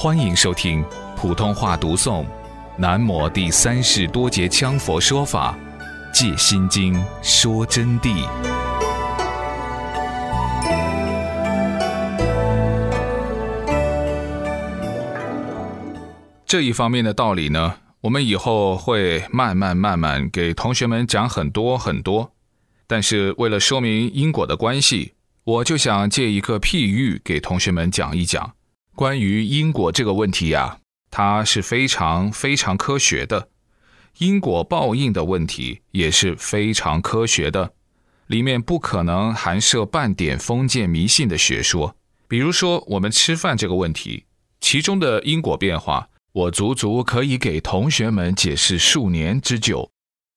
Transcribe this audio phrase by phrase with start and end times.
[0.00, 0.84] 欢迎收听
[1.16, 2.22] 普通话读诵
[2.76, 5.58] 《南摩第三世多杰羌佛说法·
[6.14, 8.24] 戒心经》说真谛。
[16.46, 22.30] 这一方面的道理呢，我们以后会慢慢慢慢给同学们讲很多很多。
[22.86, 28.52] 但是为了说明因果的关系，我就想借一个譬喻给同学们讲一讲。
[28.98, 33.48] 关于因果这个问题呀，它是非常非常科学的。
[34.18, 37.74] 因果报应的问题也是非常科学的，
[38.26, 41.94] 里面不可能含涉半点封建迷信的学说。
[42.26, 44.24] 比如说，我们吃饭这个问题，
[44.60, 49.88] 其中的因果变化，我足足可以给同学们解释数年之久。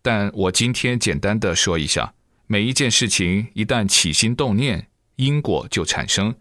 [0.00, 2.14] 但我今天简单的说一下，
[2.46, 4.86] 每一件事情一旦起心动念，
[5.16, 6.32] 因果就产生。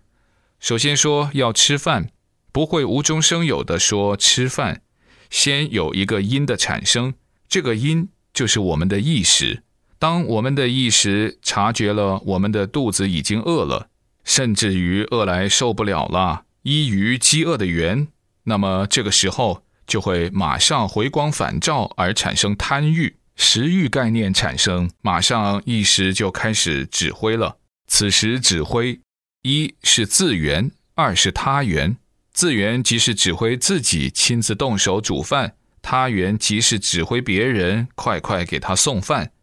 [0.64, 2.08] 首先说要吃饭，
[2.54, 4.82] 不会无中生有的说吃饭，
[5.30, 7.16] 先有一个因的产生，
[7.50, 9.64] 这个因就是我们的意识。
[10.00, 13.90] 当我们的意识察觉了我们的肚子已经饿了，
[14.24, 18.08] 甚至于饿来受不了了，依于饥饿的缘，
[18.46, 27.58] 那么这个时候就会马上回光返照而产生贪欲、食欲概念产生，马上意识就开始指挥了。
[27.86, 29.02] 此时指挥。
[29.46, 31.98] 一是自缘，二是他缘。
[32.32, 39.34] 自缘即是指挥自己亲自动手煮饭，他缘即是指挥别人快快给他送饭，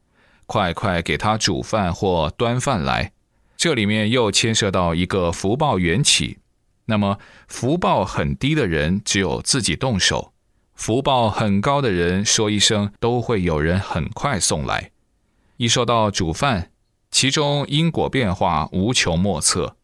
[0.46, 3.12] 快快给他煮饭或端饭来。
[3.58, 6.38] 这里面又牵涉到一个福报缘起。
[6.86, 10.32] 那么福报很低的人只有自己动手，
[10.74, 14.92] 福报很高的人说一声都会有人很快送来。
[15.58, 16.70] 一说到煮饭，
[17.10, 19.76] 其中因果变化无穷莫测。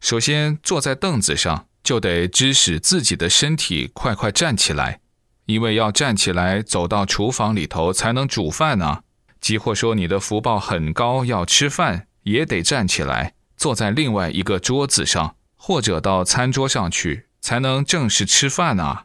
[0.00, 5.00] 首先，坐在凳子上就得指使自己的身体快快站起来，
[5.44, 9.02] 因为要站起来走到厨房里头才能煮饭呢。
[9.40, 19.00] 即或说你的福报很高，要吃饭也得站起来，坐在另外一个桌子上，或者到餐桌上去才能正式吃饭呢。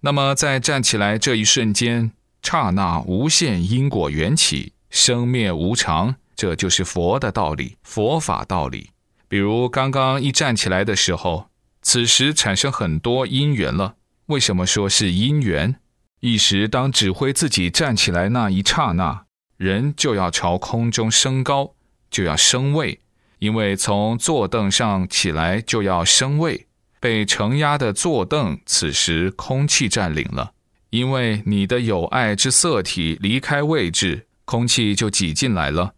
[0.00, 8.90] 那么在站起来这一瞬间，刹那无限因果缘起，生灭无常，这就是佛的道理，佛法道理。
[9.28, 11.48] 比如刚刚一站起来的时候，
[11.82, 13.96] 此时产生很多因缘了。
[14.26, 15.76] 为什么说是因缘？
[16.20, 19.24] 一时当指挥自己站起来那一刹那，
[19.56, 21.74] 人就要朝空中升高，
[22.10, 23.00] 就要升位，
[23.38, 26.66] 因为从坐凳上起来就要升位。
[26.98, 30.52] 被承压的坐凳，此时空气占领了，
[30.90, 35.94] 因为你的有爱之色体离开位置，空气就挤进来了。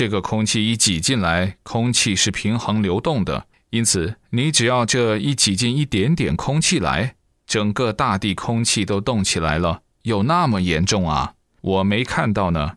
[0.00, 7.16] 这个空气一挤进来，空气是平衡流动的，因此你只要这一挤进一点点空气来，
[7.46, 11.34] 整个大地空气都动起来了，有那么严重啊？
[11.60, 12.76] 我没看到呢。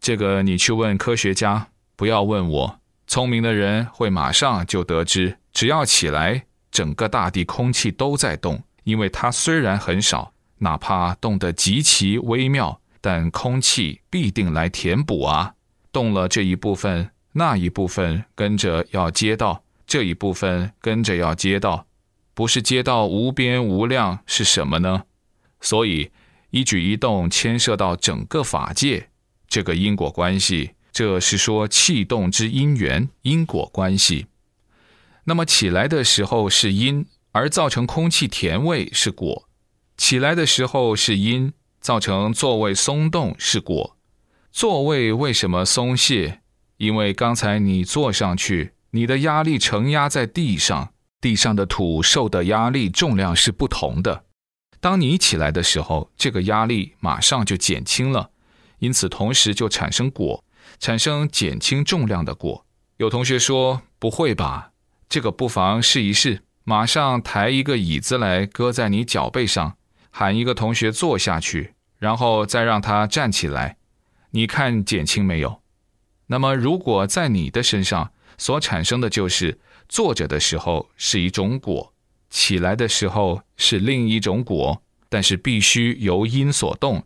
[0.00, 2.80] 这个你去问科学家，不要问我。
[3.06, 15.52] 聪明的人会马上就得知，只要起来，整个大地空气都在动，因为它虽然很少，哪怕动得极其微妙，但空气必定来填补啊。
[15.96, 21.86] 动了这一部分，那一部分跟着要接到，这一部分跟着要接到，
[22.34, 25.04] 不是接到无边无量是什么呢？
[25.58, 26.10] 所以
[26.50, 29.08] 一举一动牵涉到整个法界，
[29.48, 34.26] 这个因果关系，这是说气动之因缘因果关系。
[35.24, 39.48] 那么起来的时候是因，而造成空气甜味是果；
[39.96, 43.95] 起来的时候是因，造成座位松动是果。
[44.56, 46.40] 座位为什么松懈？
[46.78, 54.24] 因为刚才你坐上去，你的压力承压在地上，地上的土受的压力重量是不同的。
[54.80, 58.30] 当你起来的时候，这个压力马上就减轻了，
[58.78, 60.42] 因此同时就产生果，
[60.78, 62.64] 产生减轻重量的果。
[62.96, 64.70] 有同学说不会吧？
[65.06, 69.76] 这个不妨试一试，马上抬一个椅子来搁在你脚背上，
[70.10, 73.76] 喊一个同学坐下去，然后再让他站起来。
[74.30, 75.62] 你看减轻没有？
[76.26, 79.58] 那么如果在你的身上所产生的就是
[79.88, 81.94] 坐着的时候是一种果，
[82.28, 87.04] 起来的时候是另一种果，但是必须由因所动，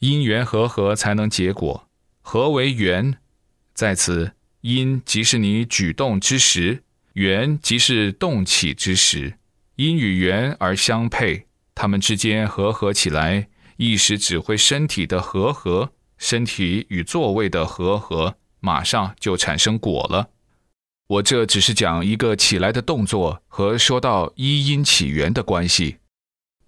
[0.00, 1.88] 因缘和合才能结果。
[2.20, 3.18] 何为缘？
[3.72, 4.32] 在此，
[4.62, 6.82] 因即是你举动之时，
[7.12, 9.38] 缘即是动起之时，
[9.76, 15.92] 因与缘而相配，它们之间合合起来，意识指挥身体的和合。
[16.18, 20.30] 身体与座位的和合，马上就产生果了。
[21.08, 25.98] 我这只是讲一个起来的动作和说到一因起源的关系。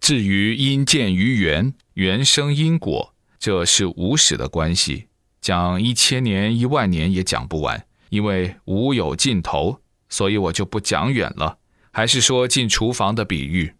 [0.00, 5.08] 至于因见于缘，缘生因果，这是无始的关系，
[5.40, 11.58] 讲一千年、一万年也讲不完，因为无有尽头，所以我就不讲远了。
[11.90, 13.74] 还是说进厨房的比喻，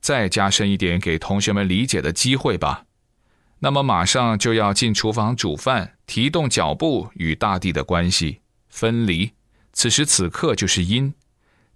[0.00, 2.86] 再加深一点给同学们理解的机会吧。
[3.60, 9.32] 那么马上就要进厨房煮饭，提动脚步与大地的关系分离。
[9.72, 11.14] 此时此刻就是因，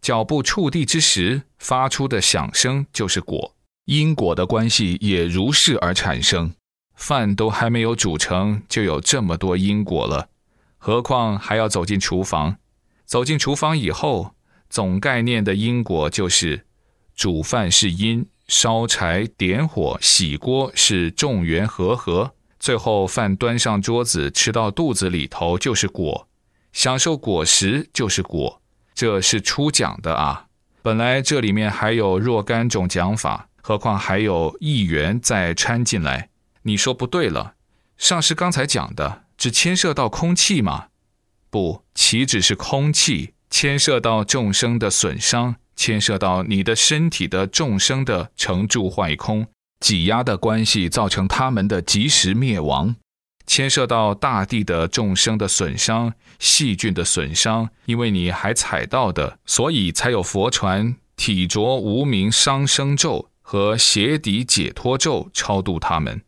[0.01, 3.55] 脚步触地之时发出的响声就是果，
[3.85, 6.53] 因果的关系也如是而产生。
[6.95, 10.29] 饭都还没有煮成，就有这么多因果了，
[10.79, 12.57] 何况还要走进厨房？
[13.05, 14.35] 走进厨房以后，
[14.71, 16.65] 总概念的因果就是
[17.15, 26.29] 煮饭是因，烧柴、点火、洗锅是众缘和合，最后饭端上桌子，吃到肚子里头就是果。
[26.73, 28.61] 享受果实就是果，
[28.95, 30.47] 这是初讲的啊。
[30.83, 36.29] 本来这里面还有若干种讲法，何况还有一元再掺进来。
[36.63, 37.55] 你说不对了，
[37.97, 40.89] 上师刚才讲的只牵涉到空气吗？
[41.49, 49.47] 不，岂止是空气，牵涉到众生的损伤，牵涉到你的身体的众生的成住坏空
[49.81, 52.97] 挤压的关系，造成他们的及时灭亡。
[53.47, 66.23] 牵涉到大地的众生的损伤、细菌的损伤，因为你还踩到的，所以才有佛传体着无名伤生咒和鞋底解脱咒超度他们。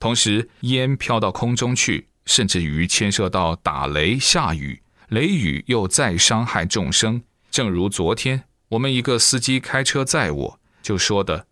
[0.00, 7.22] 同时，烟飘到空中去，甚至于牵涉到打雷下雨，雷雨又再伤害众生。
[7.50, 11.46] 正如昨天我们一个司机开车载我，就说的：“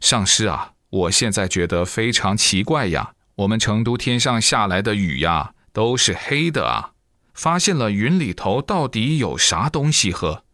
[0.00, 6.92] 上师啊，我现在觉得非常奇怪呀。”我们成都天上下来的雨呀，都是黑的啊！
[7.34, 10.44] 发现了云里头到底有啥东西喝？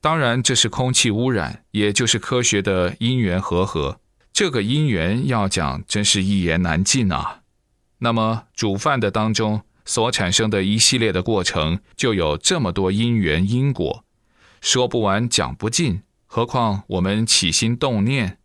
[0.00, 4.00] 当然，这是空气污染，也就是科学的因缘和合。
[4.32, 7.42] 这个因缘要讲，真是一言难尽啊。
[7.98, 14.02] 那么煮饭的当中所产生的一系列的过程，就有这么多因缘因果，
[14.64, 16.00] 说不完讲不尽。
[16.24, 18.38] 何况我们起心动念，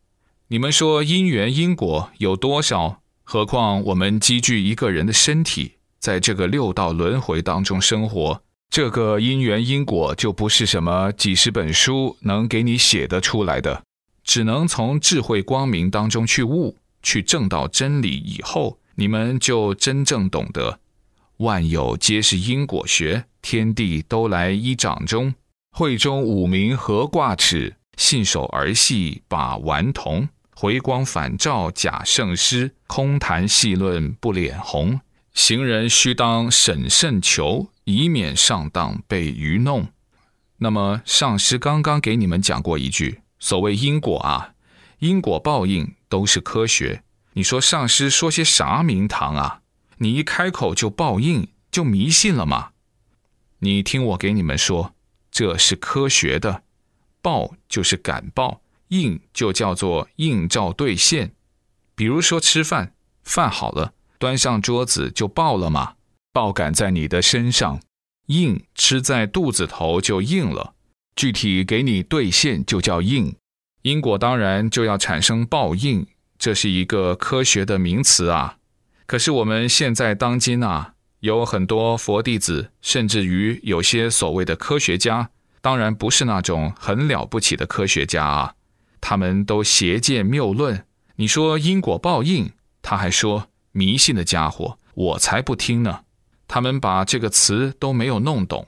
[0.49, 3.01] 你们说因缘因果有多少？
[3.23, 13.85] 何况我们积聚一个人的身体，在这个六道轮回当中生活，这个因缘因果就不是什么几十本书能给你写得出来的，
[14.25, 20.81] 只能从智慧光明当中去悟，去证到真理以后，你们就真正懂得，
[21.37, 25.33] 万有皆是因果学，天地都来依掌中，
[25.71, 30.27] 会中五名何挂齿，信手儿戏把顽童。
[30.55, 34.99] 回光返照假圣师，空谈细论不脸红。
[35.33, 39.87] 行人须当审慎求，以免上当被愚弄。
[40.57, 44.51] 那么上师刚刚给你们讲过一句，所谓因果啊，
[44.97, 47.03] 因果报应都是科学。
[47.33, 49.61] 你说上师说些啥名堂啊？
[49.99, 52.71] 你一开口就报应，就迷信了吗？
[53.59, 54.93] 你听我给你们说，
[55.39, 56.63] 这是科学的，
[57.21, 58.59] 报就是感报。
[58.89, 61.31] 应就叫做应照兑现，
[61.95, 62.93] 比如说吃饭，
[63.23, 65.93] 饭好了，端上桌子就爆了吗？
[66.33, 67.79] 爆感在你的身上，
[68.25, 70.73] 应吃在肚子头就应了。
[71.15, 73.33] 具体给你兑现就叫应，
[73.83, 76.05] 因果当然就要产生报应，
[76.37, 78.57] 这是一个科学的名词啊。
[79.05, 85.29] 可是我们现在当今啊，有很多佛弟子，甚至于有些所谓的科学家，
[85.61, 88.55] 当然不是那种很了不起的科学家啊。
[89.01, 90.85] 他们都邪见谬论，
[91.15, 92.51] 你说因果报应，
[92.81, 96.01] 他还说迷信的家伙，我才不听呢。
[96.47, 98.67] 他们把这个词都没有弄懂。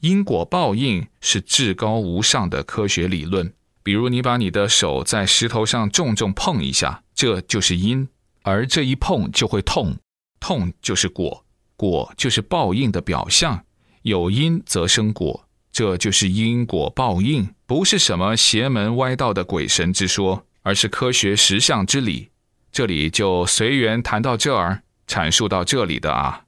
[0.00, 3.52] 因果报应是至高无上的科学理论。
[3.82, 8.08] 比如你把你的手在石头上重重碰一下，这就是因，
[8.42, 9.96] 而这一碰就会痛，
[10.38, 11.44] 痛就是果，
[11.76, 13.64] 果就是报应的表象。
[14.02, 15.46] 有因则生果。
[15.80, 22.28] 这就是因果报应，不是什么邪门歪道的鬼神之说，而是科学实相之理。
[22.70, 26.44] 这里就随缘谈到这儿，阐述到这里的啊。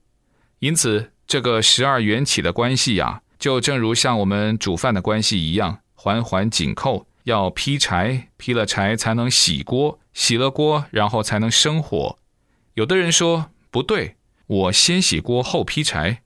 [0.59, 7.07] 因此，这个十二缘起的关系呀，就正如像我们煮饭的关系一样，环环紧扣。
[7.25, 12.19] 要劈柴，劈了柴才能洗锅，洗了锅然后才能生火。
[12.75, 16.21] 有的人说不对，我先洗锅后劈柴，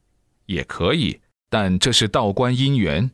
[0.46, 1.20] 也可以。
[1.48, 3.10] 但这是道观因缘，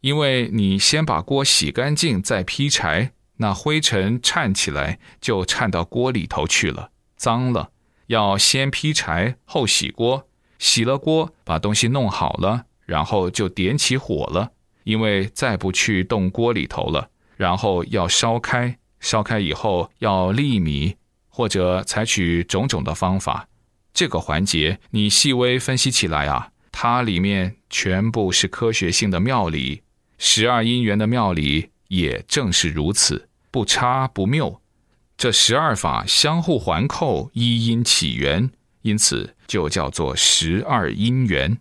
[0.00, 7.70] 因为你先把锅洗干净再劈柴，那灰尘颤起来就颤到锅里头去了，脏了。
[8.08, 14.52] 要先劈柴后洗锅，洗了锅把东西弄好了，然后就点起火了，
[14.84, 20.96] 因为再不去动锅里头了，然后要烧开，烧开以后要沥米，
[21.28, 23.48] 或者采取种种的方法。
[23.94, 29.82] 这个环节你细微分析起来啊，它里面全部是科学性的妙理。
[30.18, 34.60] 十二因缘的妙理也正是如此，不差不谬。
[35.16, 38.50] 这十二法相互环扣，一因起源，
[38.82, 41.56] 因此就叫做十二因缘。